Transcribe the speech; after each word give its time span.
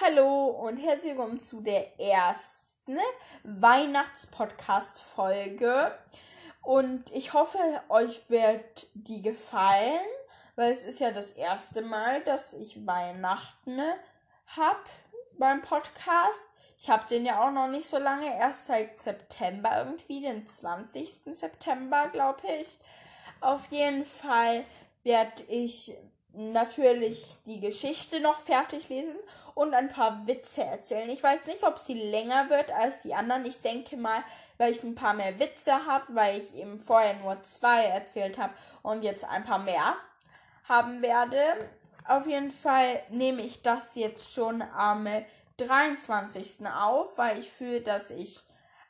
Hallo 0.00 0.46
und 0.46 0.76
herzlich 0.76 1.16
willkommen 1.16 1.40
zu 1.40 1.60
der 1.60 1.98
ersten 1.98 2.98
Weihnachtspodcast-Folge. 3.42 5.90
Und 6.62 7.10
ich 7.10 7.32
hoffe, 7.32 7.58
euch 7.88 8.30
wird 8.30 8.86
die 8.94 9.22
gefallen, 9.22 10.06
weil 10.54 10.70
es 10.70 10.84
ist 10.84 11.00
ja 11.00 11.10
das 11.10 11.32
erste 11.32 11.82
Mal, 11.82 12.22
dass 12.22 12.54
ich 12.54 12.86
Weihnachten 12.86 13.80
habe 14.46 14.84
beim 15.36 15.62
Podcast. 15.62 16.46
Ich 16.78 16.88
habe 16.88 17.08
den 17.08 17.26
ja 17.26 17.44
auch 17.44 17.50
noch 17.50 17.66
nicht 17.66 17.88
so 17.88 17.98
lange, 17.98 18.38
erst 18.38 18.66
seit 18.66 19.00
September 19.00 19.78
irgendwie, 19.78 20.20
den 20.20 20.46
20. 20.46 21.34
September, 21.34 22.08
glaube 22.12 22.46
ich. 22.60 22.78
Auf 23.40 23.66
jeden 23.72 24.04
Fall 24.04 24.62
werde 25.02 25.42
ich 25.48 25.92
natürlich 26.32 27.36
die 27.46 27.60
Geschichte 27.60 28.20
noch 28.20 28.40
fertig 28.40 28.88
lesen 28.88 29.16
und 29.54 29.74
ein 29.74 29.90
paar 29.90 30.26
Witze 30.26 30.62
erzählen. 30.62 31.08
Ich 31.10 31.22
weiß 31.22 31.46
nicht, 31.46 31.64
ob 31.64 31.78
sie 31.78 31.94
länger 31.94 32.48
wird 32.48 32.70
als 32.70 33.02
die 33.02 33.14
anderen. 33.14 33.44
Ich 33.44 33.60
denke 33.60 33.96
mal, 33.96 34.22
weil 34.56 34.72
ich 34.72 34.82
ein 34.84 34.94
paar 34.94 35.14
mehr 35.14 35.38
Witze 35.40 35.86
habe, 35.86 36.14
weil 36.14 36.38
ich 36.38 36.54
eben 36.54 36.78
vorher 36.78 37.14
nur 37.14 37.42
zwei 37.42 37.84
erzählt 37.84 38.38
habe 38.38 38.54
und 38.82 39.02
jetzt 39.02 39.24
ein 39.24 39.44
paar 39.44 39.58
mehr 39.58 39.96
haben 40.68 41.02
werde. 41.02 41.42
Auf 42.06 42.26
jeden 42.26 42.52
Fall 42.52 43.02
nehme 43.08 43.42
ich 43.42 43.62
das 43.62 43.94
jetzt 43.96 44.32
schon 44.32 44.62
am 44.62 45.08
23. 45.56 46.66
auf, 46.66 47.18
weil 47.18 47.38
ich 47.38 47.50
fühle, 47.50 47.80
dass 47.80 48.10
ich 48.10 48.40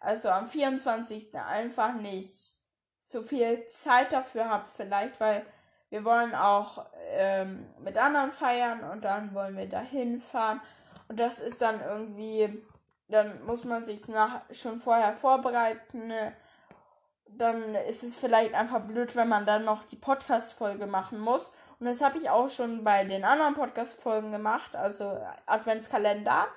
also 0.01 0.29
am 0.29 0.49
24. 0.49 1.35
einfach 1.35 1.95
nicht 1.95 2.57
so 3.01 3.23
viel 3.23 3.65
Zeit 3.67 4.13
dafür 4.13 4.49
habe, 4.49 4.67
vielleicht, 4.77 5.19
weil 5.19 5.45
wir 5.91 6.05
wollen 6.05 6.35
auch 6.35 6.85
ähm, 7.11 7.67
mit 7.79 7.97
anderen 7.97 8.31
feiern 8.31 8.85
und 8.91 9.05
dann 9.05 9.35
wollen 9.35 9.57
wir 9.57 9.69
dahin 9.69 10.19
fahren. 10.19 10.61
Und 11.09 11.19
das 11.19 11.39
ist 11.39 11.63
dann 11.63 11.81
irgendwie, 11.81 12.63
dann 13.09 13.45
muss 13.45 13.65
man 13.65 13.83
sich 13.83 14.07
nach, 14.09 14.43
schon 14.51 14.79
vorher 14.79 15.15
vorbereiten. 15.15 16.13
Dann 17.27 17.75
ist 17.75 18.03
es 18.03 18.19
vielleicht 18.19 18.55
einfach 18.55 18.83
blöd, 18.83 19.17
wenn 19.17 19.29
man 19.29 19.47
dann 19.47 19.65
noch 19.65 19.85
die 19.85 19.97
Podcast-Folge 19.97 20.87
machen 20.87 21.19
muss. 21.19 21.53
Und 21.81 21.87
das 21.87 22.03
habe 22.03 22.19
ich 22.19 22.29
auch 22.29 22.51
schon 22.51 22.85
bei 22.85 23.05
den 23.05 23.25
anderen 23.25 23.55
Podcast-Folgen 23.55 24.31
gemacht, 24.31 24.77
also 24.77 25.19
Adventskalender. 25.47 26.49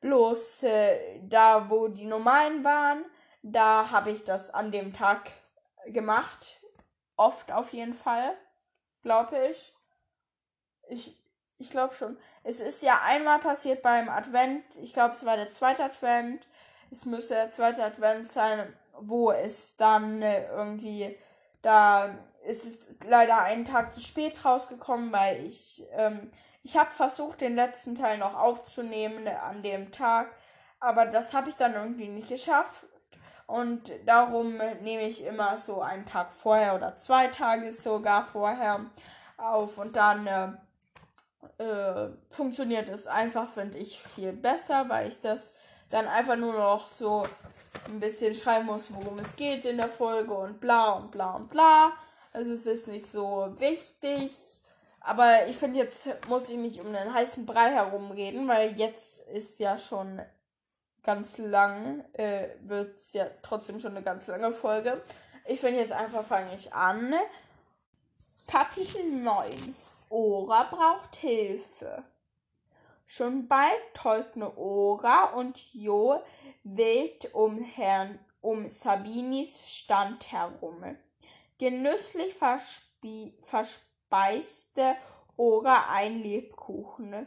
Bloß 0.00 0.64
äh, 0.64 1.20
da, 1.22 1.70
wo 1.70 1.88
die 1.88 2.06
normalen 2.06 2.64
waren, 2.64 3.04
da 3.42 3.90
habe 3.90 4.10
ich 4.10 4.24
das 4.24 4.52
an 4.52 4.72
dem 4.72 4.92
Tag 4.92 5.30
gemacht. 5.86 6.60
Oft 7.16 7.52
auf 7.52 7.72
jeden 7.72 7.94
Fall 7.94 8.36
glaube 9.04 9.38
ich. 9.50 9.72
Ich, 10.88 11.16
ich 11.58 11.70
glaube 11.70 11.94
schon. 11.94 12.18
Es 12.42 12.60
ist 12.60 12.82
ja 12.82 13.00
einmal 13.02 13.38
passiert 13.38 13.82
beim 13.82 14.08
Advent. 14.08 14.64
Ich 14.82 14.92
glaube, 14.92 15.14
es 15.14 15.24
war 15.24 15.36
der 15.36 15.50
zweite 15.50 15.84
Advent. 15.84 16.46
Es 16.90 17.04
müsste 17.04 17.34
der 17.34 17.52
zweite 17.52 17.84
Advent 17.84 18.28
sein, 18.28 18.76
wo 18.98 19.30
es 19.30 19.76
dann 19.76 20.20
äh, 20.22 20.46
irgendwie 20.48 21.16
da 21.64 22.14
ist 22.46 22.66
es 22.66 22.98
leider 23.08 23.40
einen 23.40 23.64
Tag 23.64 23.90
zu 23.90 24.00
spät 24.00 24.44
rausgekommen, 24.44 25.10
weil 25.12 25.46
ich 25.46 25.82
ähm, 25.92 26.30
ich 26.62 26.76
habe 26.76 26.90
versucht, 26.92 27.40
den 27.40 27.54
letzten 27.56 27.94
Teil 27.94 28.18
noch 28.18 28.34
aufzunehmen 28.34 29.28
an 29.28 29.62
dem 29.62 29.92
Tag, 29.92 30.30
aber 30.80 31.06
das 31.06 31.34
habe 31.34 31.48
ich 31.50 31.56
dann 31.56 31.74
irgendwie 31.74 32.08
nicht 32.08 32.28
geschafft. 32.28 32.86
Und 33.46 33.92
darum 34.06 34.56
nehme 34.82 35.02
ich 35.02 35.24
immer 35.24 35.58
so 35.58 35.82
einen 35.82 36.06
Tag 36.06 36.32
vorher 36.32 36.74
oder 36.74 36.96
zwei 36.96 37.26
Tage 37.28 37.72
sogar 37.72 38.24
vorher 38.24 38.80
auf 39.36 39.78
und 39.78 39.96
dann 39.96 40.26
äh, 40.26 41.62
äh, 41.62 42.12
funktioniert 42.30 42.88
es 42.88 43.06
einfach, 43.06 43.50
finde 43.50 43.78
ich, 43.78 44.00
viel 44.00 44.32
besser, 44.32 44.88
weil 44.88 45.08
ich 45.08 45.20
das 45.20 45.54
dann 45.90 46.06
einfach 46.08 46.36
nur 46.36 46.54
noch 46.54 46.88
so 46.88 47.26
ein 47.88 48.00
bisschen 48.00 48.34
schreiben 48.34 48.66
muss, 48.66 48.92
worum 48.94 49.18
es 49.18 49.36
geht 49.36 49.64
in 49.64 49.76
der 49.76 49.88
Folge 49.88 50.32
und 50.32 50.60
bla 50.60 50.92
und 50.92 51.10
bla 51.10 51.32
und 51.32 51.50
bla. 51.50 51.92
Also 52.32 52.52
es 52.52 52.66
ist 52.66 52.88
nicht 52.88 53.06
so 53.06 53.54
wichtig. 53.58 54.32
Aber 55.00 55.46
ich 55.48 55.56
finde, 55.56 55.80
jetzt 55.80 56.08
muss 56.28 56.48
ich 56.48 56.56
nicht 56.56 56.80
um 56.80 56.92
den 56.92 57.12
heißen 57.12 57.44
Brei 57.44 57.70
herumreden, 57.70 58.48
weil 58.48 58.72
jetzt 58.72 59.20
ist 59.28 59.58
ja 59.58 59.76
schon 59.76 60.20
ganz 61.04 61.38
lang, 61.38 62.02
äh, 62.14 62.48
wird 62.62 62.96
es 62.96 63.12
ja 63.12 63.26
trotzdem 63.42 63.78
schon 63.78 63.92
eine 63.92 64.02
ganz 64.02 64.26
lange 64.26 64.52
Folge. 64.52 65.00
Ich 65.46 65.60
finde 65.60 65.80
jetzt 65.80 65.92
einfach 65.92 66.24
fange 66.24 66.54
ich 66.54 66.72
an. 66.72 67.14
Kapitel 68.48 69.04
9. 69.04 69.76
Ora 70.08 70.64
braucht 70.64 71.16
Hilfe. 71.16 72.02
Schon 73.06 73.46
bald 73.46 73.80
tollten 73.94 74.42
Ora 74.42 75.34
und 75.34 75.58
Jo 75.72 76.22
wild 76.62 77.34
um 77.34 77.62
Herrn 77.62 78.18
um 78.40 78.68
Sabinis 78.70 79.60
Stand 79.66 80.32
herum. 80.32 80.96
Genüsslich 81.58 82.34
verspeiste 83.42 84.96
Ora 85.36 85.90
ein 85.90 86.22
Lebkuchen. 86.22 87.26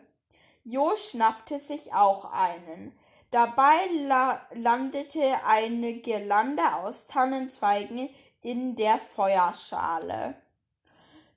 Jo 0.64 0.96
schnappte 0.96 1.60
sich 1.60 1.94
auch 1.94 2.26
einen. 2.32 2.98
Dabei 3.32 3.88
la 4.08 4.42
landete 4.54 5.44
eine 5.46 5.96
Girlande 5.96 6.76
aus 6.76 7.08
Tannenzweigen 7.08 8.10
in 8.42 8.76
der 8.76 9.00
Feuerschale. 9.00 10.36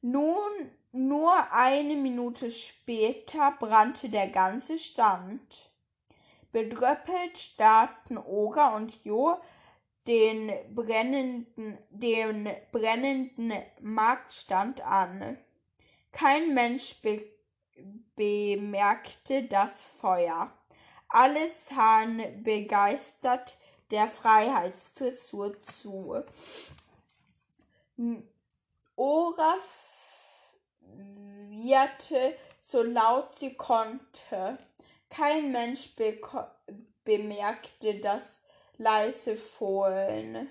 Nun, 0.00 0.70
nur 0.92 1.52
eine 1.52 1.94
Minute 1.94 2.50
später 2.50 3.52
brannte 3.58 4.08
der 4.08 4.28
ganze 4.28 4.78
Stand. 4.78 5.70
Bedröppelt 6.52 7.38
starrten 7.38 8.18
Ora 8.18 8.76
und 8.76 9.04
Jo 9.04 9.40
den 10.06 10.50
brennenden, 10.74 11.78
den 11.90 12.48
brennenden 12.72 13.52
Marktstand 13.80 14.80
an. 14.80 15.38
Kein 16.12 16.54
Mensch 16.54 17.00
be 17.02 17.24
bemerkte 18.16 19.44
das 19.44 19.80
Feuer. 19.80 20.52
Alle 21.10 21.48
sahen 21.48 22.42
begeistert 22.44 23.56
der 23.90 24.06
Freiheitsdressur 24.08 25.60
zu. 25.62 26.22
Ora 28.94 29.56
wieherte 31.48 32.36
so 32.60 32.82
laut 32.82 33.34
sie 33.34 33.54
konnte. 33.54 34.58
Kein 35.08 35.50
Mensch 35.50 35.96
be 35.96 36.20
bemerkte 37.04 37.98
das 37.98 38.44
leise 38.76 39.36
Fohlen. 39.36 40.48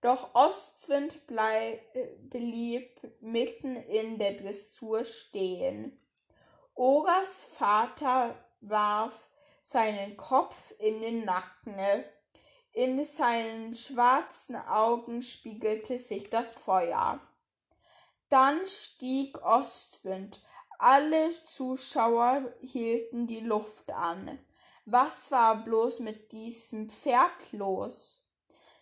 Doch 0.00 0.34
Ostwind 0.34 1.26
blieb 1.26 3.00
mitten 3.20 3.76
in 3.76 4.18
der 4.18 4.34
Dressur 4.34 5.04
stehen. 5.04 6.00
Oras 6.74 7.44
Vater 7.44 8.36
warf 8.60 9.28
seinen 9.62 10.16
Kopf 10.16 10.72
in 10.78 11.00
den 11.00 11.24
Nacken. 11.24 11.76
In 12.72 13.04
seinen 13.04 13.74
schwarzen 13.74 14.56
Augen 14.56 15.22
spiegelte 15.22 15.98
sich 15.98 16.30
das 16.30 16.50
Feuer. 16.50 17.20
Dann 18.28 18.66
stieg 18.66 19.42
Ostwind. 19.42 20.42
Alle 20.78 21.30
Zuschauer 21.44 22.52
hielten 22.60 23.26
die 23.26 23.40
Luft 23.40 23.90
an. 23.90 24.38
Was 24.84 25.30
war 25.30 25.64
bloß 25.64 26.00
mit 26.00 26.32
diesem 26.32 26.88
Pferd 26.88 27.52
los? 27.52 28.22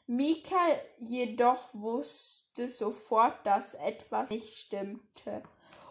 Mika 0.07 0.57
jedoch 0.99 1.69
wusste 1.73 2.69
sofort, 2.69 3.45
dass 3.45 3.75
etwas 3.75 4.31
nicht 4.31 4.57
stimmte. 4.57 5.43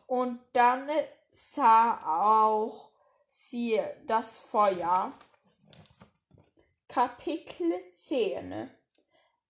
Und 0.07 0.40
dann 0.53 0.90
sah 1.34 2.22
auch 2.23 2.91
sie 3.35 3.81
das 4.08 4.40
Feuer. 4.40 5.14
Kapitel 6.87 7.73
10 7.93 8.70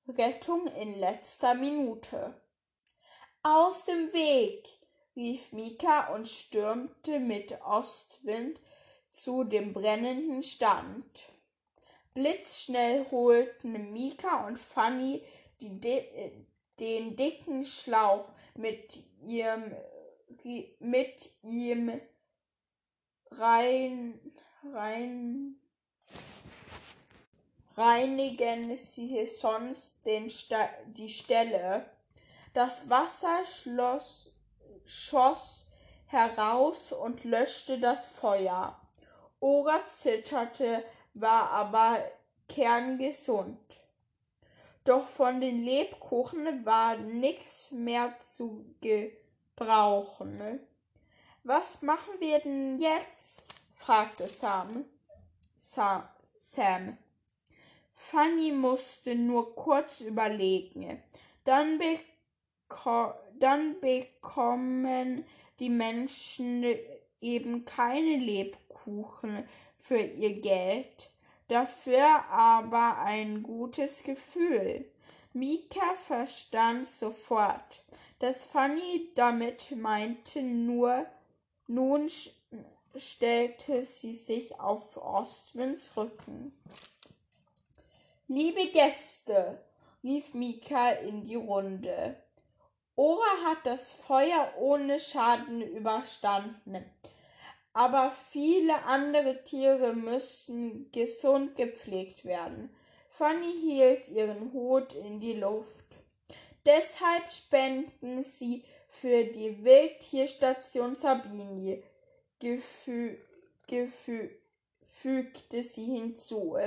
Rettung 0.08 0.66
in 0.68 1.00
letzter 1.00 1.54
Minute. 1.54 2.42
Aus 3.44 3.86
dem 3.86 4.12
Weg, 4.12 4.68
rief 5.16 5.52
Mika 5.52 6.14
und 6.16 6.28
stürmte 6.28 7.20
mit 7.20 7.62
Ostwind 7.62 8.60
zu 9.12 9.44
dem 9.44 9.72
brennenden 9.72 10.42
Stand. 10.42 11.26
Blitzschnell 12.16 13.06
holten 13.12 13.94
Mika 13.94 14.48
und 14.48 14.58
Fanny 14.58 15.24
die, 15.60 15.80
den 16.80 17.16
dicken 17.16 17.64
Schlauch 17.64 18.30
mit 18.56 19.04
ihrem 19.28 19.76
mit 20.80 21.30
ihm 21.44 22.02
rein, 23.40 24.20
rein, 24.74 25.56
reinigen 27.76 28.76
sie 28.76 29.26
sonst 29.28 30.06
den 30.06 30.30
Sta 30.30 30.70
die 30.88 31.10
Stelle. 31.10 31.90
Das 32.54 32.90
Wasser 32.90 33.44
schloss, 33.46 34.32
schoss 34.86 35.70
heraus 36.08 36.92
und 36.92 37.24
löschte 37.24 37.80
das 37.80 38.08
Feuer. 38.08 38.80
Ora 39.40 39.86
zitterte, 39.86 40.84
war 41.14 41.52
aber 41.52 42.00
kerngesund. 42.48 43.60
Doch 44.84 45.08
von 45.08 45.42
den 45.42 45.64
Lebkuchen 45.64 46.66
war 46.66 46.96
nichts 46.98 47.72
mehr 47.72 48.20
zu 48.20 48.76
gebrauchen. 48.82 50.60
Was 51.48 51.84
machen 51.84 52.16
wir 52.18 52.40
denn 52.40 52.80
jetzt? 52.80 53.44
fragte 53.76 54.26
Sam. 54.26 54.84
Sa 55.56 56.10
Sam. 56.36 56.98
Fanny 57.94 58.52
musste 58.52 59.14
nur 59.14 59.56
kurz 59.56 60.02
überlegen. 60.02 61.04
Dann, 61.44 61.78
beko 61.78 63.14
dann 63.38 63.80
bekommen 63.80 65.24
die 65.60 65.70
Menschen 65.70 66.66
eben 67.22 67.64
keine 67.64 68.18
Lebkuchen 68.18 69.48
für 69.76 70.00
ihr 70.00 70.42
Geld, 70.42 71.12
dafür 71.48 72.26
aber 72.28 72.98
ein 73.04 73.44
gutes 73.44 74.02
Gefühl. 74.02 74.92
Mika 75.34 75.94
verstand 76.08 76.88
sofort, 76.88 77.84
dass 78.18 78.44
Fanny 78.44 79.12
damit 79.14 79.76
meinte 79.76 80.42
nur, 80.42 81.06
nun 81.68 82.10
stellte 82.96 83.84
sie 83.84 84.14
sich 84.14 84.60
auf 84.60 84.98
Ostwinds 84.98 85.96
Rücken. 85.98 86.58
Liebe 88.28 88.68
Gäste, 88.72 89.64
rief 90.04 90.34
Mika 90.34 90.92
in 90.92 91.24
die 91.24 91.36
Runde. 91.36 92.16
Ora 92.96 93.44
hat 93.46 93.66
das 93.66 93.90
Feuer 93.90 94.54
ohne 94.58 95.00
Schaden 95.00 95.62
überstanden. 95.62 96.86
Aber 97.74 98.14
viele 98.32 98.84
andere 98.84 99.44
Tiere 99.44 99.94
müssen 99.94 100.90
gesund 100.92 101.56
gepflegt 101.58 102.24
werden. 102.24 102.74
Fanny 103.10 103.52
hielt 103.52 104.08
ihren 104.08 104.54
Hut 104.54 104.94
in 104.94 105.20
die 105.20 105.34
Luft. 105.34 105.86
Deshalb 106.66 107.30
spenden 107.32 108.24
sie 108.24 108.64
für 109.02 109.26
die 109.26 109.64
Wildtierstation 109.64 110.96
Sabini, 110.96 111.84
gefü 112.40 113.18
gefü 113.68 114.30
fügte 115.02 115.64
sie 115.64 115.86
hinzu. 115.86 116.58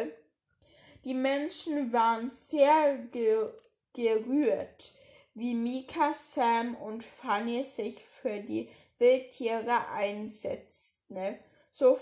Die 1.04 1.14
Menschen 1.14 1.92
waren 1.92 2.30
sehr 2.30 2.98
ge 3.12 3.50
gerührt, 3.94 4.92
wie 5.34 5.54
Mika, 5.54 6.14
Sam 6.14 6.76
und 6.76 7.02
Fanny 7.02 7.64
sich 7.64 8.00
für 8.04 8.40
die 8.40 8.68
Wildtiere 8.98 9.88
einsetzten. 9.88 11.38
So, 11.70 11.98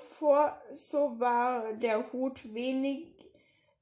so 0.73 1.19
war 1.21 1.73
der 1.75 2.13
Hut 2.13 2.55
wenig, 2.55 3.09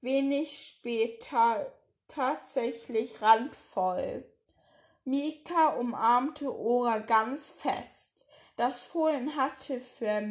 wenig 0.01 0.59
später 0.59 1.73
tatsächlich 2.09 3.21
randvoll. 3.23 4.25
Mika 5.05 5.69
umarmte 5.69 6.55
Ora 6.55 6.99
ganz 6.99 7.51
fest. 7.51 8.25
Das 8.57 8.83
Fohlen 8.83 9.37
hatte 9.37 9.81
für, 9.81 10.23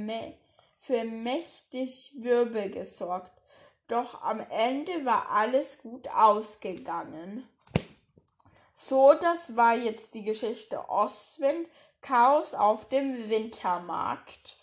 für 0.77 1.03
mächtig 1.03 2.13
Wirbel 2.17 2.69
gesorgt 2.69 3.31
doch 3.87 4.21
am 4.23 4.39
Ende 4.49 5.05
war 5.05 5.29
alles 5.29 5.79
gut 5.79 6.07
ausgegangen. 6.07 7.47
So, 8.73 9.13
das 9.13 9.55
war 9.55 9.75
jetzt 9.75 10.13
die 10.13 10.23
Geschichte 10.23 10.89
Ostwind, 10.89 11.67
Chaos 12.01 12.53
auf 12.53 12.89
dem 12.89 13.29
Wintermarkt. 13.29 14.57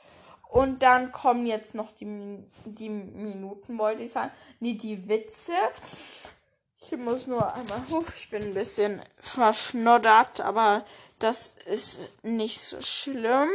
Und 0.49 0.83
dann 0.83 1.13
kommen 1.13 1.47
jetzt 1.47 1.75
noch 1.75 1.93
die, 1.93 2.43
die 2.65 2.89
Minuten, 2.89 3.79
wollte 3.79 4.03
ich 4.03 4.11
sagen. 4.11 4.33
Nee, 4.59 4.75
die 4.75 5.09
Witze. 5.09 5.53
Ich 6.93 6.99
muss 6.99 7.29
nur 7.29 7.55
einmal 7.55 7.81
hoch. 7.89 8.05
Ich 8.17 8.31
bin 8.31 8.43
ein 8.43 8.55
bisschen 8.55 9.01
verschnoddert, 9.17 10.41
aber 10.41 10.85
das 11.21 11.55
ist 11.67 12.25
nicht 12.25 12.61
so 12.61 12.83
schlimm. 12.83 13.49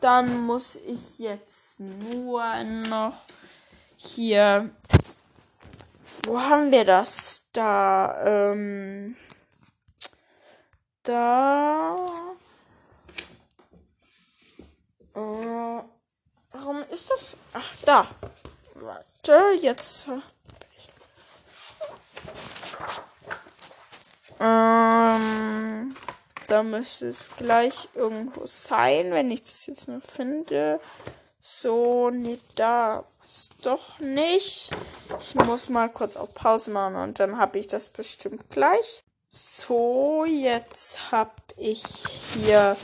Dann 0.00 0.46
muss 0.46 0.74
ich 0.74 1.20
jetzt 1.20 1.78
nur 1.78 2.42
noch 2.88 3.14
hier. 3.96 4.74
Wo 6.24 6.40
haben 6.40 6.72
wir 6.72 6.84
das? 6.84 7.44
Da, 7.52 8.48
ähm. 8.50 9.14
Da. 11.04 11.96
Äh, 15.14 15.82
warum 16.50 16.82
ist 16.90 17.10
das? 17.10 17.36
Ach, 17.52 17.76
da. 17.84 18.08
Warte, 18.74 19.40
jetzt. 19.60 20.08
Ähm, 24.40 25.94
da 26.46 26.62
müsste 26.62 27.08
es 27.08 27.30
gleich 27.36 27.88
irgendwo 27.94 28.46
sein, 28.46 29.12
wenn 29.12 29.30
ich 29.30 29.42
das 29.42 29.66
jetzt 29.66 29.88
nur 29.88 30.00
finde. 30.00 30.80
So, 31.40 32.10
nicht 32.10 32.58
da 32.58 33.04
ist 33.24 33.66
doch 33.66 33.98
nicht. 33.98 34.70
Ich 35.18 35.34
muss 35.34 35.68
mal 35.68 35.88
kurz 35.88 36.16
auf 36.16 36.34
Pause 36.34 36.70
machen 36.70 36.96
und 36.96 37.20
dann 37.20 37.38
habe 37.38 37.58
ich 37.58 37.66
das 37.66 37.88
bestimmt 37.88 38.48
gleich. 38.50 39.04
So, 39.28 40.24
jetzt 40.24 41.12
habe 41.12 41.30
ich 41.56 41.84
hier 42.34 42.76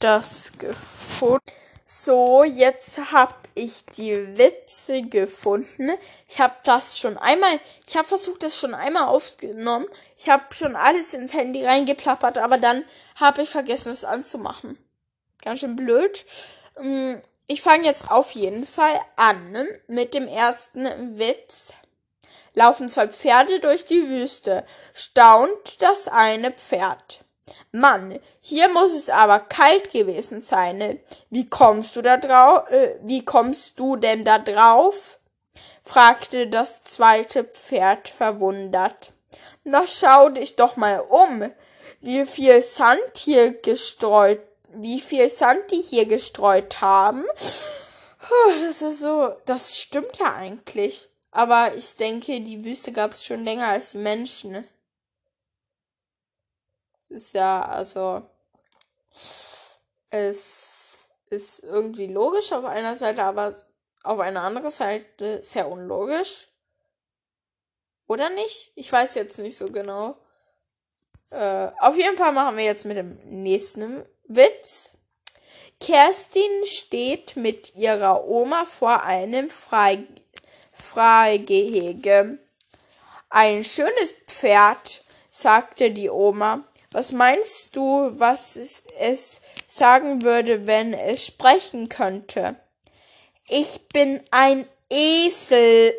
das 0.00 0.52
gefunden. 0.58 1.61
So, 1.84 2.44
jetzt 2.44 2.98
habe 3.12 3.34
ich 3.54 3.84
die 3.96 4.38
Witze 4.38 5.02
gefunden. 5.02 5.90
Ich 6.28 6.40
habe 6.40 6.54
das 6.64 6.98
schon 6.98 7.18
einmal, 7.18 7.58
ich 7.86 7.96
habe 7.96 8.06
versucht, 8.06 8.42
das 8.42 8.56
schon 8.56 8.74
einmal 8.74 9.08
aufgenommen. 9.08 9.86
Ich 10.16 10.28
habe 10.28 10.54
schon 10.54 10.76
alles 10.76 11.12
ins 11.14 11.34
Handy 11.34 11.64
reingeplappert, 11.64 12.38
aber 12.38 12.58
dann 12.58 12.84
habe 13.16 13.42
ich 13.42 13.50
vergessen, 13.50 13.90
es 13.90 14.04
anzumachen. 14.04 14.78
Ganz 15.42 15.60
schön 15.60 15.76
blöd. 15.76 16.24
Mm, 16.80 17.14
ich 17.48 17.62
fange 17.62 17.84
jetzt 17.84 18.10
auf 18.10 18.30
jeden 18.30 18.66
Fall 18.66 19.00
an 19.16 19.66
mit 19.88 20.14
dem 20.14 20.28
ersten 20.28 21.18
Witz. 21.18 21.72
Laufen 22.54 22.88
zwei 22.88 23.08
Pferde 23.08 23.60
durch 23.60 23.86
die 23.86 24.08
Wüste, 24.08 24.64
staunt 24.94 25.82
das 25.82 26.06
eine 26.06 26.52
Pferd. 26.52 27.24
Mann, 27.72 28.18
hier 28.40 28.68
muss 28.68 28.94
es 28.94 29.10
aber 29.10 29.40
kalt 29.40 29.90
gewesen 29.90 30.40
sein. 30.40 31.00
Wie 31.30 31.48
kommst 31.48 31.96
du 31.96 32.02
da 32.02 32.16
drauf? 32.16 32.68
Äh, 32.70 32.98
wie 33.02 33.24
kommst 33.24 33.78
du 33.78 33.96
denn 33.96 34.24
da 34.24 34.38
drauf? 34.38 35.18
fragte 35.82 36.46
das 36.46 36.84
zweite 36.84 37.44
Pferd 37.44 38.08
verwundert. 38.08 39.12
Na 39.64 39.86
schau 39.86 40.28
dich 40.28 40.54
doch 40.56 40.76
mal 40.76 41.00
um, 41.00 41.50
wie 42.00 42.24
viel 42.26 42.60
Sand 42.62 43.16
hier 43.16 43.60
gestreut 43.60 44.40
wie 44.74 45.00
viel 45.00 45.28
Sand 45.28 45.70
die 45.70 45.80
hier 45.80 46.06
gestreut 46.06 46.80
haben. 46.80 47.24
Das 48.48 48.80
ist 48.80 49.00
so, 49.00 49.34
das 49.46 49.78
stimmt 49.78 50.18
ja 50.18 50.34
eigentlich. 50.34 51.08
Aber 51.30 51.74
ich 51.74 51.96
denke, 51.96 52.40
die 52.40 52.64
Wüste 52.64 52.92
gab 52.92 53.12
es 53.12 53.24
schon 53.24 53.44
länger 53.44 53.68
als 53.68 53.92
die 53.92 53.98
Menschen. 53.98 54.64
Ist 57.12 57.34
ja, 57.34 57.62
also, 57.62 58.22
es 60.08 61.08
ist 61.28 61.62
irgendwie 61.62 62.06
logisch 62.06 62.52
auf 62.52 62.64
einer 62.64 62.96
Seite, 62.96 63.22
aber 63.24 63.54
auf 64.02 64.18
einer 64.18 64.42
anderen 64.42 64.70
Seite 64.70 65.42
sehr 65.42 65.68
unlogisch. 65.68 66.48
Oder 68.06 68.30
nicht? 68.30 68.72
Ich 68.76 68.90
weiß 68.90 69.14
jetzt 69.14 69.38
nicht 69.38 69.56
so 69.56 69.66
genau. 69.66 70.16
Äh, 71.30 71.68
auf 71.80 71.96
jeden 71.96 72.16
Fall 72.16 72.32
machen 72.32 72.56
wir 72.56 72.64
jetzt 72.64 72.86
mit 72.86 72.96
dem 72.96 73.18
nächsten 73.24 74.04
Witz. 74.24 74.90
Kerstin 75.80 76.64
steht 76.64 77.36
mit 77.36 77.74
ihrer 77.74 78.24
Oma 78.26 78.64
vor 78.64 79.02
einem 79.02 79.50
Freigehege. 80.72 82.38
Ein 83.28 83.64
schönes 83.64 84.14
Pferd, 84.26 85.04
sagte 85.30 85.90
die 85.90 86.10
Oma. 86.10 86.64
Was 86.92 87.12
meinst 87.12 87.74
du, 87.74 88.18
was 88.18 88.56
es, 88.56 88.84
es 88.98 89.40
sagen 89.66 90.22
würde, 90.22 90.66
wenn 90.66 90.92
es 90.92 91.24
sprechen 91.24 91.88
könnte? 91.88 92.56
Ich 93.48 93.88
bin 93.88 94.22
ein 94.30 94.68
Esel. 94.90 95.94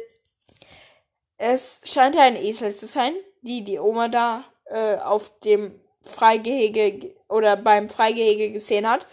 Es 1.38 1.82
scheint 1.84 2.16
ein 2.16 2.36
Esel 2.36 2.76
zu 2.76 2.86
sein, 2.86 3.16
die 3.42 3.64
die 3.64 3.80
Oma 3.80 4.08
da 4.08 4.46
äh, 4.66 4.98
auf 4.98 5.40
dem 5.40 5.80
Freigehege 6.04 7.16
oder 7.28 7.58
beim 7.58 7.90
Freigehege 7.90 8.52
gesehen 8.52 8.88
hat. 8.88 9.08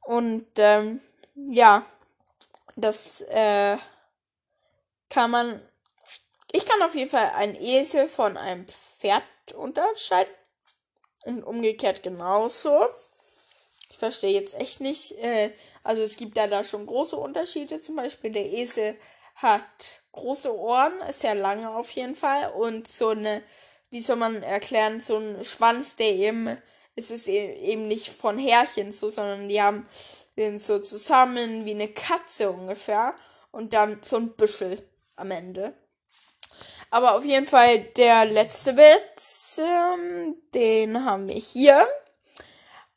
Und 0.00 0.46
ähm, 0.56 1.00
ja, 1.34 1.84
das 2.76 3.20
äh, 3.22 3.76
kann 5.10 5.30
man. 5.30 5.60
Ich 6.52 6.64
kann 6.64 6.80
auf 6.82 6.94
jeden 6.94 7.10
Fall 7.10 7.30
ein 7.36 7.54
Esel 7.60 8.08
von 8.08 8.38
einem 8.38 8.66
Pferd 8.68 9.22
unterscheiden. 9.54 10.32
Und 11.24 11.42
umgekehrt 11.42 12.02
genauso. 12.02 12.86
Ich 13.90 13.96
verstehe 13.98 14.32
jetzt 14.32 14.54
echt 14.60 14.80
nicht. 14.80 15.12
Äh, 15.18 15.50
also 15.82 16.02
es 16.02 16.16
gibt 16.16 16.36
ja 16.36 16.46
da 16.46 16.64
schon 16.64 16.86
große 16.86 17.16
Unterschiede. 17.16 17.80
Zum 17.80 17.96
Beispiel 17.96 18.32
der 18.32 18.52
Esel 18.52 18.96
hat 19.36 20.02
große 20.12 20.56
Ohren, 20.56 20.92
sehr 21.12 21.34
lange 21.34 21.70
auf 21.70 21.90
jeden 21.90 22.14
Fall. 22.14 22.50
Und 22.52 22.88
so 22.88 23.08
eine, 23.08 23.42
wie 23.90 24.00
soll 24.00 24.16
man 24.16 24.42
erklären, 24.42 25.00
so 25.00 25.16
ein 25.16 25.44
Schwanz, 25.44 25.96
der 25.96 26.12
eben, 26.12 26.56
es 26.96 27.10
ist 27.10 27.28
e-, 27.28 27.54
eben 27.54 27.88
nicht 27.88 28.08
von 28.08 28.38
Härchen 28.38 28.92
so, 28.92 29.10
sondern 29.10 29.48
die 29.48 29.60
haben 29.60 29.86
sind 30.36 30.60
so 30.60 30.80
zusammen 30.80 31.64
wie 31.64 31.70
eine 31.70 31.88
Katze 31.88 32.50
ungefähr. 32.50 33.14
Und 33.52 33.72
dann 33.72 34.00
so 34.02 34.16
ein 34.16 34.32
Büschel 34.32 34.82
am 35.16 35.30
Ende. 35.30 35.74
Aber 36.94 37.16
auf 37.16 37.24
jeden 37.24 37.48
Fall 37.48 37.80
der 37.80 38.24
letzte 38.24 38.76
Witz, 38.76 39.58
ähm, 39.58 40.36
den 40.54 41.04
haben 41.04 41.26
wir 41.26 41.34
hier. 41.34 41.88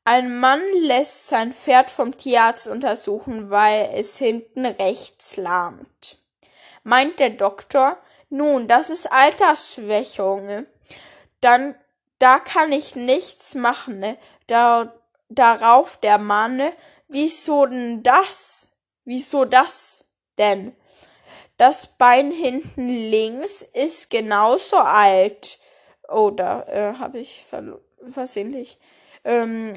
Ein 0.06 0.39
Mann 0.39 0.62
lässt 0.82 1.30
sein 1.30 1.51
Pferd 1.51 1.89
vom 1.89 2.16
Tierarzt 2.16 2.68
untersuchen, 2.68 3.50
weil 3.50 3.89
es 3.96 4.20
hinten 4.20 4.68
rechts 4.68 5.36
lahmt. 5.38 6.20
Meint 6.84 7.20
der 7.20 7.32
Doktor, 7.32 7.98
nun, 8.30 8.68
das 8.68 8.92
ist 8.92 9.12
Altersschwächung. 9.12 10.68
Dann, 11.42 11.74
da 12.20 12.38
kann 12.38 12.72
ich 12.72 12.96
nichts 12.96 13.56
machen. 13.56 13.98
Ne? 13.98 14.16
Da, 14.46 14.94
darauf 15.30 15.98
der 15.98 16.20
Mann, 16.20 16.62
wieso 17.08 17.66
denn 17.66 18.04
das? 18.04 18.75
Wieso 19.06 19.46
das 19.46 20.06
denn? 20.38 20.75
Das 21.58 21.98
Bein 21.98 22.32
hinten 22.32 22.88
links 22.88 23.64
ist 23.74 24.10
genauso 24.10 24.78
alt. 24.78 25.60
Oder 26.08 26.66
oh, 26.68 26.72
äh, 26.72 26.94
habe 27.00 27.20
ich 27.20 27.46
versehentlich 28.12 28.80
ähm, 29.24 29.74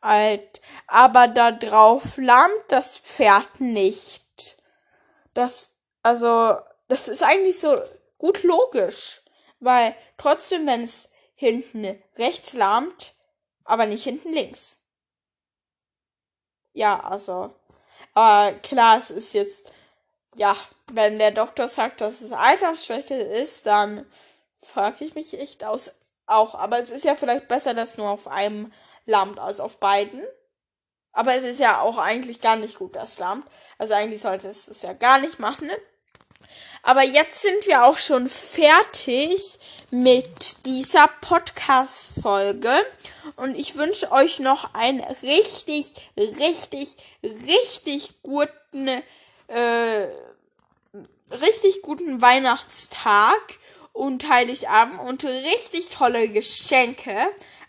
alt. 0.00 0.62
Aber 0.86 1.28
da 1.28 1.52
drauf 1.52 2.16
lahmt 2.16 2.64
das 2.68 2.96
Pferd 2.96 3.60
nicht. 3.60 4.56
Das, 5.34 5.72
also, 6.02 6.56
das 6.88 7.08
ist 7.08 7.22
eigentlich 7.22 7.60
so 7.60 7.76
gut 8.18 8.42
logisch. 8.44 9.20
Weil 9.60 9.94
trotzdem, 10.16 10.66
wenn 10.66 10.84
es 10.84 11.10
hinten 11.34 12.02
rechts 12.16 12.54
lahmt, 12.54 13.14
aber 13.64 13.86
nicht 13.86 14.04
hinten 14.04 14.32
links. 14.32 14.84
Ja, 16.72 17.00
also. 17.00 17.54
Aber 18.14 18.56
klar, 18.58 18.98
es 18.98 19.10
ist 19.10 19.34
jetzt 19.34 19.72
ja, 20.36 20.56
wenn 20.92 21.18
der 21.18 21.30
Doktor 21.30 21.68
sagt, 21.68 22.00
dass 22.00 22.20
es 22.20 22.32
Altersschwäche 22.32 23.14
ist, 23.14 23.66
dann 23.66 24.06
frage 24.60 25.04
ich 25.04 25.14
mich 25.14 25.38
echt 25.38 25.64
aus. 25.64 25.92
Auch, 26.26 26.54
aber 26.54 26.80
es 26.80 26.90
ist 26.90 27.04
ja 27.04 27.16
vielleicht 27.16 27.48
besser, 27.48 27.74
dass 27.74 27.98
nur 27.98 28.08
auf 28.08 28.28
einem 28.28 28.72
lammt 29.04 29.38
als 29.38 29.60
auf 29.60 29.76
beiden. 29.76 30.22
Aber 31.12 31.34
es 31.34 31.44
ist 31.44 31.60
ja 31.60 31.80
auch 31.80 31.98
eigentlich 31.98 32.40
gar 32.40 32.56
nicht 32.56 32.78
gut, 32.78 32.96
dass 32.96 33.18
lammt. 33.18 33.46
Also 33.78 33.94
eigentlich 33.94 34.20
sollte 34.20 34.48
es 34.48 34.66
das 34.66 34.82
ja 34.82 34.94
gar 34.94 35.18
nicht 35.18 35.38
machen. 35.38 35.68
Ne? 35.68 35.76
Aber 36.82 37.02
jetzt 37.02 37.42
sind 37.42 37.66
wir 37.66 37.84
auch 37.84 37.98
schon 37.98 38.28
fertig 38.28 39.58
mit 39.90 40.66
dieser 40.66 41.08
Podcast-Folge. 41.20 42.72
Und 43.36 43.54
ich 43.54 43.76
wünsche 43.76 44.10
euch 44.12 44.40
noch 44.40 44.74
einen 44.74 45.00
richtig, 45.22 45.94
richtig, 46.16 46.96
richtig 47.22 48.22
guten 48.22 49.02
äh, 49.48 50.06
richtig 51.42 51.82
guten 51.82 52.20
Weihnachtstag 52.22 53.58
und 53.92 54.28
Heiligabend 54.28 54.98
und 55.00 55.24
richtig 55.24 55.88
tolle 55.88 56.28
Geschenke. 56.28 57.16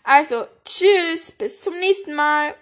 Also, 0.02 0.44
tschüss, 0.64 1.32
bis 1.32 1.60
zum 1.60 1.78
nächsten 1.78 2.14
Mal. 2.14 2.54